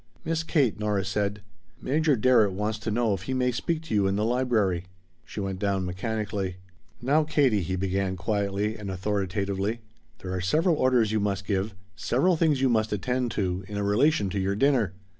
"Miss 0.25 0.41
Kate," 0.41 0.79
Nora 0.79 1.05
said, 1.05 1.43
"Major 1.79 2.15
Darrett 2.15 2.53
wants 2.53 2.79
to 2.79 2.89
know 2.89 3.13
if 3.13 3.21
he 3.21 3.35
may 3.35 3.51
speak 3.51 3.83
to 3.83 3.93
you 3.93 4.07
in 4.07 4.15
the 4.15 4.25
library." 4.25 4.85
She 5.25 5.39
went 5.39 5.59
down 5.59 5.85
mechanically. 5.85 6.55
"Now, 7.03 7.23
Katie," 7.23 7.61
he 7.61 7.75
began 7.75 8.15
quietly 8.15 8.75
and 8.77 8.89
authoritatively, 8.89 9.81
"there 10.17 10.33
are 10.33 10.41
several 10.41 10.77
orders 10.77 11.11
you 11.11 11.19
must 11.19 11.45
give, 11.45 11.75
several 11.95 12.35
things 12.35 12.61
you 12.61 12.67
must 12.67 12.91
attend 12.91 13.29
to, 13.33 13.63
in 13.67 13.79
relation 13.79 14.31
to 14.31 14.39
your 14.39 14.55
dinner. 14.55 14.93